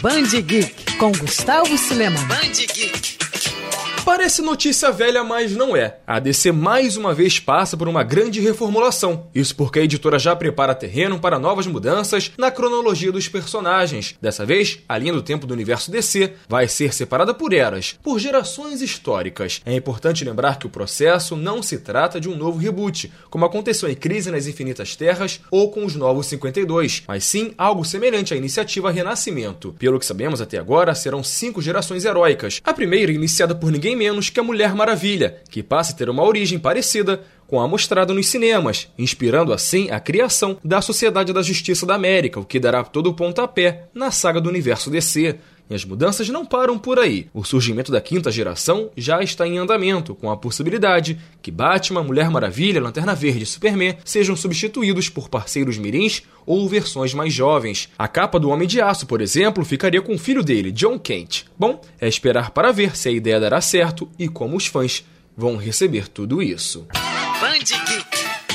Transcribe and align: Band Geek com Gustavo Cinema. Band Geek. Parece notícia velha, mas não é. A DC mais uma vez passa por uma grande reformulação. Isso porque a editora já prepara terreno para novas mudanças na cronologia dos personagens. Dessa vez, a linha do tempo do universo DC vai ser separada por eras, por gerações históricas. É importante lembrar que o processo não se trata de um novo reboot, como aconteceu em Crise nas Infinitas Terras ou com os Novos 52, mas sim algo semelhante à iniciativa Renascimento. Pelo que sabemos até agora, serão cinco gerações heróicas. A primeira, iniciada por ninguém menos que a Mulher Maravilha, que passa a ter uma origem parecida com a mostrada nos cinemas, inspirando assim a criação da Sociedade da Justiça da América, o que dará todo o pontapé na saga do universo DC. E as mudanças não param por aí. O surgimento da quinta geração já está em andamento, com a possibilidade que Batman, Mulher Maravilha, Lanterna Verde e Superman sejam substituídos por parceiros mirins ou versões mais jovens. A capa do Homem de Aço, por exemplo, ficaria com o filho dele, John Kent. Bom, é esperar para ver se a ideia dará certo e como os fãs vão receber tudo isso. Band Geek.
Band 0.00 0.30
Geek 0.42 0.96
com 0.98 1.12
Gustavo 1.12 1.76
Cinema. 1.76 2.18
Band 2.22 2.54
Geek. 2.74 3.31
Parece 4.04 4.42
notícia 4.42 4.90
velha, 4.90 5.22
mas 5.22 5.52
não 5.52 5.76
é. 5.76 5.98
A 6.04 6.18
DC 6.18 6.50
mais 6.50 6.96
uma 6.96 7.14
vez 7.14 7.38
passa 7.38 7.76
por 7.76 7.88
uma 7.88 8.02
grande 8.02 8.40
reformulação. 8.40 9.28
Isso 9.32 9.54
porque 9.54 9.78
a 9.78 9.84
editora 9.84 10.18
já 10.18 10.34
prepara 10.34 10.74
terreno 10.74 11.20
para 11.20 11.38
novas 11.38 11.68
mudanças 11.68 12.32
na 12.36 12.50
cronologia 12.50 13.12
dos 13.12 13.28
personagens. 13.28 14.16
Dessa 14.20 14.44
vez, 14.44 14.80
a 14.88 14.98
linha 14.98 15.12
do 15.12 15.22
tempo 15.22 15.46
do 15.46 15.54
universo 15.54 15.88
DC 15.88 16.32
vai 16.48 16.66
ser 16.66 16.92
separada 16.92 17.32
por 17.32 17.52
eras, 17.52 17.96
por 18.02 18.18
gerações 18.18 18.82
históricas. 18.82 19.60
É 19.64 19.72
importante 19.72 20.24
lembrar 20.24 20.58
que 20.58 20.66
o 20.66 20.70
processo 20.70 21.36
não 21.36 21.62
se 21.62 21.78
trata 21.78 22.20
de 22.20 22.28
um 22.28 22.36
novo 22.36 22.58
reboot, 22.58 23.10
como 23.30 23.44
aconteceu 23.44 23.88
em 23.88 23.94
Crise 23.94 24.32
nas 24.32 24.48
Infinitas 24.48 24.96
Terras 24.96 25.40
ou 25.48 25.70
com 25.70 25.84
os 25.84 25.94
Novos 25.94 26.26
52, 26.26 27.04
mas 27.06 27.22
sim 27.22 27.54
algo 27.56 27.84
semelhante 27.84 28.34
à 28.34 28.36
iniciativa 28.36 28.90
Renascimento. 28.90 29.76
Pelo 29.78 30.00
que 30.00 30.06
sabemos 30.06 30.40
até 30.40 30.58
agora, 30.58 30.92
serão 30.92 31.22
cinco 31.22 31.62
gerações 31.62 32.04
heróicas. 32.04 32.60
A 32.64 32.74
primeira, 32.74 33.12
iniciada 33.12 33.54
por 33.54 33.70
ninguém 33.92 33.96
menos 33.96 34.30
que 34.30 34.40
a 34.40 34.42
Mulher 34.42 34.74
Maravilha, 34.74 35.36
que 35.50 35.62
passa 35.62 35.92
a 35.92 35.96
ter 35.96 36.08
uma 36.08 36.24
origem 36.24 36.58
parecida 36.58 37.22
com 37.52 37.60
a 37.60 37.68
mostrada 37.68 38.14
nos 38.14 38.28
cinemas, 38.28 38.88
inspirando 38.96 39.52
assim 39.52 39.90
a 39.90 40.00
criação 40.00 40.56
da 40.64 40.80
Sociedade 40.80 41.34
da 41.34 41.42
Justiça 41.42 41.84
da 41.84 41.94
América, 41.94 42.40
o 42.40 42.46
que 42.46 42.58
dará 42.58 42.82
todo 42.82 43.10
o 43.10 43.12
pontapé 43.12 43.88
na 43.92 44.10
saga 44.10 44.40
do 44.40 44.48
universo 44.48 44.88
DC. 44.88 45.38
E 45.68 45.74
as 45.74 45.84
mudanças 45.84 46.30
não 46.30 46.46
param 46.46 46.78
por 46.78 46.98
aí. 46.98 47.26
O 47.34 47.44
surgimento 47.44 47.92
da 47.92 48.00
quinta 48.00 48.30
geração 48.30 48.88
já 48.96 49.22
está 49.22 49.46
em 49.46 49.58
andamento, 49.58 50.14
com 50.14 50.30
a 50.30 50.36
possibilidade 50.36 51.18
que 51.42 51.50
Batman, 51.50 52.02
Mulher 52.02 52.30
Maravilha, 52.30 52.80
Lanterna 52.80 53.14
Verde 53.14 53.42
e 53.42 53.46
Superman 53.46 53.98
sejam 54.02 54.34
substituídos 54.34 55.10
por 55.10 55.28
parceiros 55.28 55.76
mirins 55.76 56.22
ou 56.46 56.66
versões 56.66 57.12
mais 57.12 57.34
jovens. 57.34 57.90
A 57.98 58.08
capa 58.08 58.40
do 58.40 58.48
Homem 58.48 58.66
de 58.66 58.80
Aço, 58.80 59.06
por 59.06 59.20
exemplo, 59.20 59.62
ficaria 59.62 60.00
com 60.00 60.14
o 60.14 60.18
filho 60.18 60.42
dele, 60.42 60.72
John 60.72 60.98
Kent. 60.98 61.44
Bom, 61.58 61.82
é 62.00 62.08
esperar 62.08 62.50
para 62.52 62.72
ver 62.72 62.96
se 62.96 63.10
a 63.10 63.12
ideia 63.12 63.38
dará 63.38 63.60
certo 63.60 64.08
e 64.18 64.26
como 64.26 64.56
os 64.56 64.66
fãs 64.66 65.04
vão 65.36 65.56
receber 65.56 66.08
tudo 66.08 66.42
isso. 66.42 66.86
Band 67.42 67.66
Geek. 67.66 68.51